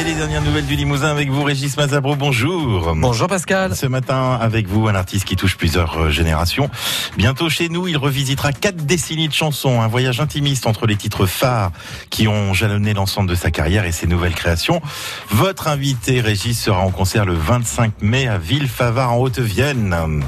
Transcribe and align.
Et 0.00 0.04
les 0.04 0.14
dernières 0.14 0.40
nouvelles 0.40 0.66
du 0.66 0.76
Limousin 0.76 1.08
avec 1.08 1.30
vous, 1.30 1.42
Régis 1.42 1.76
Mazabro, 1.76 2.16
bonjour. 2.16 2.94
Bonjour 2.94 3.28
Pascal. 3.28 3.76
Ce 3.76 3.86
matin, 3.86 4.38
avec 4.40 4.66
vous, 4.66 4.88
un 4.88 4.94
artiste 4.94 5.26
qui 5.26 5.36
touche 5.36 5.56
plusieurs 5.56 5.98
euh, 5.98 6.10
générations. 6.10 6.70
Bientôt 7.18 7.50
chez 7.50 7.68
nous, 7.68 7.88
il 7.88 7.98
revisitera 7.98 8.52
quatre 8.52 8.86
décennies 8.86 9.28
de 9.28 9.34
chansons, 9.34 9.82
un 9.82 9.88
voyage 9.88 10.20
intimiste 10.20 10.66
entre 10.66 10.86
les 10.86 10.96
titres 10.96 11.26
phares 11.26 11.72
qui 12.08 12.28
ont 12.28 12.54
jalonné 12.54 12.94
l'ensemble 12.94 13.28
de 13.28 13.34
sa 13.34 13.50
carrière 13.50 13.84
et 13.84 13.92
ses 13.92 14.06
nouvelles 14.06 14.34
créations. 14.34 14.80
Votre 15.28 15.68
invité, 15.68 16.20
Régis, 16.20 16.58
sera 16.58 16.80
en 16.80 16.90
concert 16.90 17.26
le 17.26 17.34
25 17.34 18.00
mai 18.00 18.26
à 18.28 18.38
Villefavard 18.38 19.12
en 19.12 19.16
Haute-Vienne. 19.18 20.22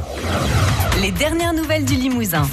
Les 1.00 1.12
dernières 1.12 1.54
nouvelles 1.54 1.84
du 1.84 1.94
Limousin. 1.94 2.46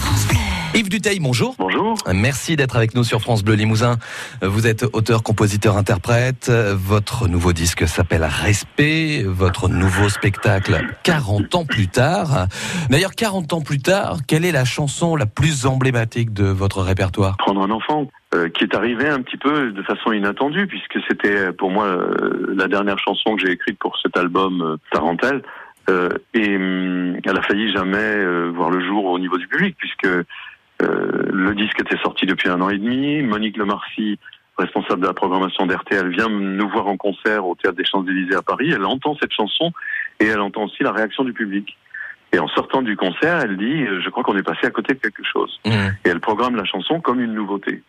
Yves 0.75 0.89
Duteil, 0.89 1.19
bonjour. 1.19 1.55
Bonjour. 1.57 1.95
Merci 2.13 2.55
d'être 2.55 2.75
avec 2.75 2.93
nous 2.93 3.03
sur 3.03 3.21
France 3.21 3.43
Bleu 3.43 3.55
Limousin. 3.55 3.95
Vous 4.43 4.67
êtes 4.67 4.83
auteur, 4.93 5.23
compositeur, 5.23 5.77
interprète. 5.77 6.51
Votre 6.51 7.27
nouveau 7.27 7.53
disque 7.53 7.87
s'appelle 7.87 8.23
Respect. 8.23 9.23
Votre 9.25 9.67
nouveau 9.67 10.09
spectacle 10.09 10.85
40 11.03 11.55
ans 11.55 11.65
plus 11.65 11.87
tard. 11.87 12.47
D'ailleurs, 12.89 13.15
40 13.15 13.53
ans 13.53 13.61
plus 13.61 13.79
tard, 13.79 14.17
quelle 14.27 14.45
est 14.45 14.51
la 14.51 14.63
chanson 14.63 15.15
la 15.15 15.25
plus 15.25 15.65
emblématique 15.65 16.33
de 16.33 16.45
votre 16.45 16.81
répertoire? 16.81 17.37
Prendre 17.37 17.61
un 17.63 17.71
enfant 17.71 18.07
euh, 18.35 18.47
qui 18.49 18.63
est 18.63 18.75
arrivé 18.75 19.07
un 19.07 19.21
petit 19.21 19.37
peu 19.37 19.71
de 19.71 19.81
façon 19.81 20.11
inattendue 20.11 20.67
puisque 20.67 20.99
c'était 21.09 21.51
pour 21.51 21.71
moi 21.71 21.85
euh, 21.85 22.53
la 22.55 22.67
dernière 22.67 22.99
chanson 22.99 23.35
que 23.35 23.45
j'ai 23.45 23.53
écrite 23.53 23.79
pour 23.79 23.97
cet 24.03 24.15
album 24.15 24.61
euh, 24.61 24.77
Tarentelle. 24.91 25.41
Euh, 25.89 26.09
et 26.33 26.55
hum, 26.55 27.17
elle 27.23 27.37
a 27.37 27.41
failli 27.41 27.71
jamais 27.71 27.97
euh, 27.97 28.51
voir 28.53 28.69
le 28.69 28.85
jour 28.85 29.05
au 29.05 29.17
niveau 29.17 29.37
du 29.37 29.47
public 29.47 29.75
puisque 29.77 30.05
euh, 30.05 30.23
le 30.81 31.53
disque 31.55 31.79
était 31.81 31.97
sorti 31.97 32.25
depuis 32.25 32.49
un 32.49 32.61
an 32.61 32.69
et 32.69 32.77
demi. 32.77 33.21
Monique 33.21 33.57
Lemarcy, 33.57 34.19
responsable 34.57 35.01
de 35.01 35.07
la 35.07 35.13
programmation 35.13 35.65
d'RTL, 35.65 36.09
vient 36.09 36.29
nous 36.29 36.69
voir 36.69 36.87
en 36.87 36.97
concert 36.97 37.45
au 37.45 37.55
Théâtre 37.55 37.77
des 37.77 37.85
Champs-Élysées 37.85 38.35
à 38.35 38.41
Paris. 38.41 38.71
Elle 38.73 38.85
entend 38.85 39.15
cette 39.19 39.33
chanson 39.33 39.71
et 40.19 40.25
elle 40.25 40.39
entend 40.39 40.65
aussi 40.65 40.83
la 40.83 40.91
réaction 40.91 41.23
du 41.23 41.33
public. 41.33 41.77
Et 42.31 42.39
en 42.39 42.47
sortant 42.49 42.81
du 42.81 42.95
concert, 42.95 43.39
elle 43.41 43.57
dit 43.57 43.83
euh, 43.87 44.01
Je 44.01 44.09
crois 44.09 44.23
qu'on 44.23 44.37
est 44.37 44.43
passé 44.43 44.67
à 44.67 44.69
côté 44.69 44.93
de 44.93 44.99
quelque 44.99 45.23
chose. 45.23 45.59
Mmh. 45.65 45.71
Et 46.05 46.09
elle 46.09 46.19
programme 46.19 46.55
la 46.55 46.65
chanson 46.65 46.99
comme 46.99 47.19
une 47.19 47.33
nouveauté. 47.33 47.81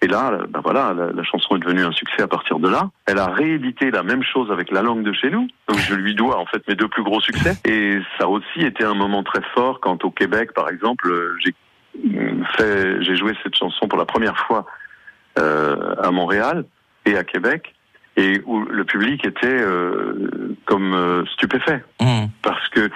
Et 0.00 0.08
là, 0.08 0.36
ben 0.48 0.60
voilà, 0.64 0.92
la, 0.94 1.12
la, 1.12 1.22
chanson 1.22 1.54
est 1.54 1.60
devenue 1.60 1.84
un 1.84 1.92
succès 1.92 2.22
à 2.22 2.26
partir 2.26 2.58
de 2.58 2.68
là. 2.68 2.90
Elle 3.06 3.18
a 3.18 3.26
réédité 3.26 3.92
la 3.92 4.02
même 4.02 4.24
chose 4.24 4.50
avec 4.50 4.72
la 4.72 4.82
langue 4.82 5.04
de 5.04 5.12
chez 5.12 5.30
nous. 5.30 5.46
Donc 5.68 5.78
je 5.78 5.94
lui 5.94 6.14
dois 6.16 6.38
en 6.38 6.46
fait 6.46 6.66
mes 6.66 6.74
deux 6.74 6.88
plus 6.88 7.04
gros 7.04 7.20
succès. 7.20 7.52
Et 7.64 7.98
ça 8.18 8.24
a 8.24 8.26
aussi 8.26 8.62
été 8.62 8.82
un 8.82 8.94
moment 8.94 9.22
très 9.22 9.42
fort 9.54 9.78
quand 9.80 10.04
au 10.04 10.10
Québec, 10.10 10.54
par 10.54 10.70
exemple, 10.70 11.08
j'ai 11.44 11.54
fait, 12.44 13.02
j'ai 13.02 13.16
joué 13.16 13.34
cette 13.42 13.56
chanson 13.56 13.88
pour 13.88 13.98
la 13.98 14.04
première 14.04 14.36
fois 14.46 14.66
euh, 15.38 15.94
à 16.02 16.10
Montréal 16.10 16.64
et 17.06 17.16
à 17.16 17.24
Québec, 17.24 17.74
et 18.16 18.42
où 18.44 18.60
le 18.60 18.84
public 18.84 19.24
était 19.24 19.46
euh, 19.46 20.56
comme 20.66 20.94
euh, 20.94 21.24
stupéfait 21.34 21.82
Mmh. 22.00 22.26
parce 22.42 22.68
que 22.70 22.90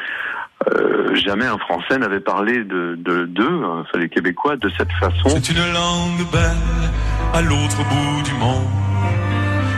euh, 0.74 1.14
jamais 1.14 1.46
un 1.46 1.58
Français 1.58 1.98
n'avait 1.98 2.20
parlé 2.20 2.64
de 2.64 2.96
de 2.96 3.24
d'eux, 3.24 3.62
hein, 3.64 3.82
enfin, 3.82 3.98
les 3.98 4.08
Québécois, 4.08 4.56
de 4.56 4.70
cette 4.76 4.92
façon. 4.92 5.28
C'est 5.28 5.50
une 5.50 5.72
langue 5.72 6.30
belle 6.32 6.90
à 7.34 7.42
l'autre 7.42 7.76
bout 7.88 8.22
du 8.22 8.34
monde. 8.34 8.66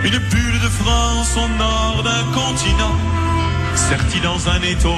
Une 0.05 0.19
bulle 0.19 0.61
de 0.63 0.71
France 0.83 1.37
au 1.37 1.49
nord 1.59 2.03
d'un 2.03 2.25
continent. 2.33 2.97
Sertie 3.75 4.21
dans 4.21 4.49
un 4.49 4.61
étau, 4.63 4.95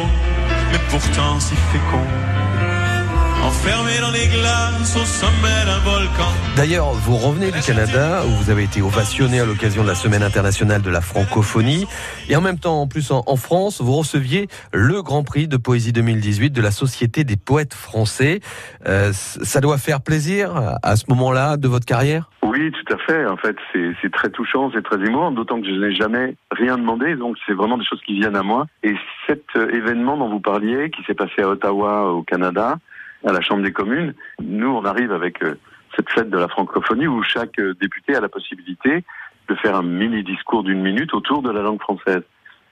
mais 0.72 0.78
pourtant 0.90 1.40
si 1.40 1.54
fécond. 1.56 2.06
Enfermé 3.42 3.92
dans 4.00 4.10
les 4.10 4.26
glaces 4.28 4.96
au 4.96 5.04
sommet 5.04 5.64
d'un 5.64 5.78
volcan. 5.78 6.28
D'ailleurs, 6.56 6.92
vous 6.92 7.16
revenez 7.16 7.50
du 7.50 7.60
Canada 7.60 8.22
où 8.26 8.30
vous 8.30 8.50
avez 8.50 8.64
été 8.64 8.82
ovationné 8.82 9.40
à 9.40 9.46
l'occasion 9.46 9.82
de 9.82 9.88
la 9.88 9.94
Semaine 9.94 10.22
internationale 10.22 10.82
de 10.82 10.90
la 10.90 11.00
francophonie. 11.00 11.86
Et 12.28 12.36
en 12.36 12.42
même 12.42 12.58
temps, 12.58 12.82
en 12.82 12.86
plus 12.86 13.10
en, 13.10 13.22
en 13.26 13.36
France, 13.36 13.80
vous 13.80 13.94
receviez 13.94 14.48
le 14.72 15.02
Grand 15.02 15.24
Prix 15.24 15.48
de 15.48 15.56
Poésie 15.56 15.92
2018 15.92 16.50
de 16.50 16.60
la 16.60 16.70
Société 16.70 17.24
des 17.24 17.36
poètes 17.36 17.74
français. 17.74 18.40
Euh, 18.86 19.12
ça 19.12 19.60
doit 19.60 19.78
faire 19.78 20.02
plaisir 20.02 20.76
à 20.82 20.96
ce 20.96 21.04
moment-là 21.08 21.56
de 21.56 21.66
votre 21.66 21.86
carrière? 21.86 22.30
Oui, 22.42 22.72
tout 22.72 22.94
à 22.94 22.98
fait. 22.98 23.26
En 23.26 23.36
fait, 23.36 23.56
c'est 23.72 23.92
c'est 24.02 24.12
très 24.12 24.28
touchant, 24.28 24.70
c'est 24.74 24.82
très 24.82 24.96
émouvant, 24.96 25.30
d'autant 25.30 25.60
que 25.60 25.66
je 25.66 25.72
n'ai 25.72 25.94
jamais 25.94 26.34
rien 26.50 26.76
demandé, 26.76 27.14
donc 27.14 27.36
c'est 27.46 27.52
vraiment 27.52 27.78
des 27.78 27.84
choses 27.84 28.00
qui 28.04 28.14
viennent 28.14 28.36
à 28.36 28.42
moi. 28.42 28.66
Et 28.82 28.94
cet 29.26 29.44
euh, 29.56 29.70
événement 29.72 30.16
dont 30.16 30.28
vous 30.28 30.40
parliez, 30.40 30.90
qui 30.90 31.02
s'est 31.04 31.14
passé 31.14 31.42
à 31.42 31.48
Ottawa, 31.48 32.12
au 32.12 32.22
Canada, 32.22 32.78
à 33.24 33.32
la 33.32 33.40
Chambre 33.40 33.62
des 33.62 33.72
communes, 33.72 34.14
nous, 34.42 34.68
on 34.68 34.84
arrive 34.84 35.12
avec 35.12 35.42
euh, 35.42 35.54
cette 35.96 36.08
fête 36.10 36.30
de 36.30 36.38
la 36.38 36.48
francophonie 36.48 37.06
où 37.06 37.22
chaque 37.22 37.58
euh, 37.58 37.74
député 37.80 38.14
a 38.14 38.20
la 38.20 38.28
possibilité 38.28 39.04
de 39.48 39.54
faire 39.56 39.76
un 39.76 39.82
mini 39.82 40.22
discours 40.22 40.62
d'une 40.62 40.80
minute 40.80 41.12
autour 41.14 41.42
de 41.42 41.50
la 41.50 41.62
langue 41.62 41.80
française. 41.80 42.22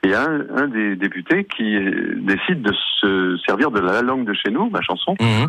Et 0.04 0.14
un, 0.14 0.46
un 0.54 0.68
des 0.68 0.94
députés 0.96 1.44
qui 1.44 1.76
euh, 1.76 2.14
décide 2.18 2.62
de 2.62 2.72
se 3.00 3.36
servir 3.46 3.70
de 3.70 3.80
la 3.80 4.00
langue 4.02 4.24
de 4.24 4.32
chez 4.34 4.50
nous, 4.50 4.70
ma 4.70 4.80
chanson, 4.80 5.16
Mmh. 5.20 5.46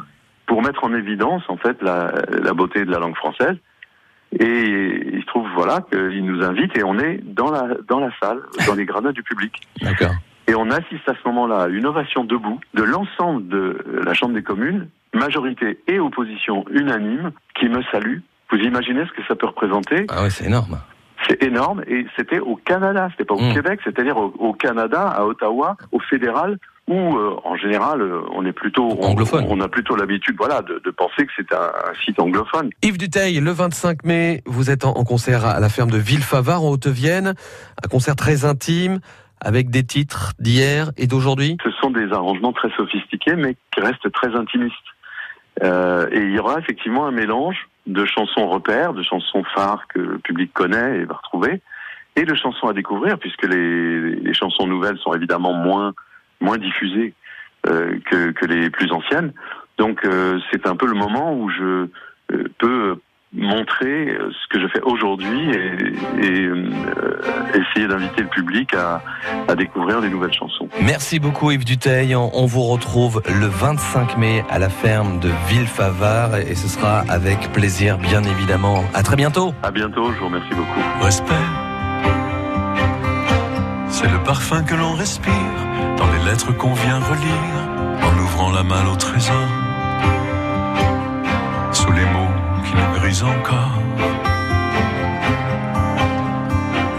pour 0.48 0.62
mettre 0.64 0.84
en 0.84 0.94
évidence 0.94 1.44
en 1.48 1.58
fait 1.58 1.82
la, 1.82 2.12
la 2.42 2.54
beauté 2.54 2.84
de 2.84 2.92
la 2.92 3.00
langue 3.00 3.16
française. 3.16 3.56
Et 4.40 5.12
il 5.14 5.22
se 5.22 5.26
trouve 5.28 5.48
voilà 5.56 5.82
qu'il 5.92 6.24
nous 6.26 6.44
invite 6.44 6.78
et 6.78 6.84
on 6.84 7.00
est 7.00 7.20
dans 7.24 7.50
la 7.52 7.68
dans 7.88 8.00
la 8.00 8.12
salle, 8.22 8.42
dans 8.68 8.76
les 8.76 8.86
gradins 8.86 9.12
du 9.12 9.24
public. 9.24 9.54
D'accord. 9.82 10.14
Et 10.50 10.56
on 10.56 10.72
assiste 10.72 11.08
à 11.08 11.14
ce 11.14 11.28
moment-là 11.28 11.62
à 11.64 11.68
une 11.68 11.86
ovation 11.86 12.24
debout 12.24 12.60
de 12.74 12.82
l'ensemble 12.82 13.48
de 13.50 14.02
la 14.04 14.16
Chambre 14.16 14.34
des 14.34 14.42
communes, 14.42 14.88
majorité 15.14 15.78
et 15.88 16.00
opposition 16.00 16.66
unanime, 16.72 17.32
qui 17.54 17.70
me 17.70 17.84
salue. 17.92 18.18
Vous 18.52 18.58
imaginez 18.58 19.04
ce 19.06 19.12
que 19.12 19.28
ça 19.28 19.36
peut 19.36 19.46
représenter 19.46 20.08
Ah 20.10 20.24
ouais, 20.24 20.32
c'est 20.32 20.46
énorme. 20.48 20.80
C'est 21.28 21.44
énorme 21.44 21.84
et 21.86 22.08
c'était 22.18 22.40
au 22.40 22.56
Canada, 22.56 23.10
c'était 23.12 23.26
pas 23.26 23.36
au 23.36 23.42
Mm. 23.42 23.54
Québec, 23.54 23.80
c'est-à-dire 23.84 24.18
au, 24.18 24.34
au 24.40 24.54
Canada, 24.54 25.04
à 25.04 25.24
Ottawa, 25.26 25.78
au 25.92 26.00
fédéral, 26.00 26.58
où 26.88 26.96
euh, 26.96 27.36
en 27.44 27.56
général 27.56 28.02
euh, 28.02 28.22
on 28.34 28.44
est 28.44 28.52
plutôt 28.52 28.88
on, 29.00 29.10
Anglophone. 29.12 29.46
On 29.50 29.60
a 29.62 29.68
plutôt 29.68 29.96
l'habitude, 29.96 30.36
voilà, 30.40 30.64
de, 30.64 30.82
de 30.84 30.90
penser 30.90 31.28
que 31.28 31.32
c'est 31.36 31.54
un, 31.54 31.60
un 31.62 31.94
site 32.04 32.20
anglophone. 32.20 32.72
Yves 32.82 32.98
Duteil, 32.98 33.40
le 33.40 33.52
25 33.52 34.04
mai, 34.04 34.42
vous 34.48 34.72
êtes 34.72 34.84
en, 34.84 34.94
en 34.94 35.04
concert 35.04 35.46
à 35.46 35.60
la 35.60 35.70
ferme 35.70 35.92
de 35.92 36.00
Villefavard 36.00 36.64
en 36.64 36.70
Haute-Vienne. 36.72 37.36
Un 37.84 37.88
concert 37.88 38.16
très 38.16 38.46
intime 38.46 39.00
avec 39.42 39.70
des 39.70 39.84
titres 39.84 40.34
d'hier 40.40 40.92
et 40.98 41.08
d'aujourd'hui? 41.08 41.58
Ce 41.64 41.72
sont 41.72 41.92
des 41.92 42.12
arrangements 42.12 42.54
très 42.54 42.70
sophistiqués, 42.72 43.36
mais 43.36 43.56
qui 43.74 43.82
restent 43.82 44.12
très 44.12 44.36
intimistes. 44.36 44.76
Euh, 45.64 46.08
et 46.12 46.20
il 46.20 46.32
y 46.32 46.40
aura 46.40 46.60
effectivement 46.60 47.06
un 47.06 47.12
mélange 47.12 47.68
de 47.88 48.06
chansons 48.06 48.48
repères, 48.48 48.94
de 48.94 49.04
chansons 49.04 49.44
phares 49.56 49.88
que 49.88 50.00
le 50.00 50.20
public 50.20 50.54
connaît 50.54 51.00
et 51.00 51.06
va 51.06 51.16
retrouver, 51.16 51.62
et 52.16 52.24
de 52.24 52.36
chansons 52.36 52.68
à 52.68 52.74
découvrir, 52.74 53.18
puisque 53.18 53.46
les, 53.46 54.34
chansons 54.34 54.68
nouvelles 54.68 54.98
sont 55.00 55.14
évidemment 55.14 55.54
moins 55.54 55.94
moins 56.42 56.58
diffusées 56.58 57.14
euh, 57.68 58.00
que, 58.06 58.32
que 58.32 58.46
les 58.46 58.70
plus 58.70 58.92
anciennes. 58.92 59.34
Donc 59.78 60.06
euh, 60.06 60.40
c'est 60.52 60.68
un 60.68 60.76
peu 60.76 60.86
le 60.86 60.94
moment 60.94 61.34
où 61.34 61.50
je 61.50 61.88
euh, 62.32 62.48
peux 62.58 63.00
montrer 63.50 64.10
euh, 64.10 64.32
ce 64.32 64.48
que 64.50 64.62
je 64.62 64.68
fais 64.68 64.82
aujourd'hui 64.82 65.50
et, 65.50 66.26
et 66.26 66.42
euh, 66.46 66.70
essayer 67.54 67.88
d'inviter 67.88 68.22
le 68.22 68.28
public 68.30 68.74
à, 68.74 69.02
à 69.48 69.56
découvrir 69.56 70.02
des 70.02 70.10
nouvelles 70.10 70.34
chansons. 70.34 70.70
Merci 70.82 71.20
beaucoup 71.20 71.52
Yves 71.52 71.66
Duteil. 71.66 72.16
On 72.16 72.46
vous 72.46 72.64
retrouve 72.64 73.22
le 73.28 73.48
25 73.48 74.18
mai 74.18 74.44
à 74.50 74.60
la 74.60 74.70
ferme 74.70 75.20
de 75.20 75.30
Villefavard 75.48 76.38
et 76.38 76.56
ce 76.56 76.68
sera 76.68 77.04
avec 77.10 77.52
plaisir 77.52 77.98
bien 77.98 78.24
évidemment. 78.24 78.84
À 78.94 79.04
très 79.04 79.16
bientôt. 79.16 79.54
À 79.64 79.72
bientôt, 79.72 80.12
je 80.14 80.20
vous 80.20 80.26
remercie 80.26 80.56
beaucoup. 80.56 80.80
Respect. 81.02 81.34
C'est 83.90 84.12
le 84.12 84.24
parfum 84.24 84.64
que 84.64 84.76
l'on 84.76 84.94
respire 84.94 85.34
dans 85.98 86.08
les 86.12 86.30
lettres 86.30 86.56
qu'on 86.56 86.74
vient 86.74 87.00
relire 87.00 87.60
en 88.02 88.18
ouvrant 88.20 88.52
la 88.52 88.64
malle 88.64 88.88
au 88.88 88.96
trésor. 88.96 89.69
Encore. 93.24 93.80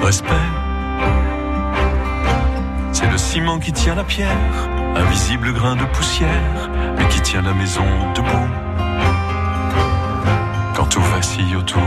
Respect. 0.03 0.49
C'est 2.93 3.11
le 3.11 3.19
ciment 3.19 3.59
qui 3.59 3.73
tient 3.73 3.95
la 3.95 4.05
pierre, 4.05 4.69
un 4.97 5.05
visible 5.05 5.53
grain 5.53 5.77
de 5.77 5.85
poussière, 5.85 6.71
mais 6.99 7.07
qui 7.09 7.21
tient 7.21 7.43
la 7.43 7.55
maison 7.55 7.85
debout. 8.15 8.51
Quand 10.75 10.87
tout 10.87 11.03
vacille 11.03 11.57
autour 11.57 11.81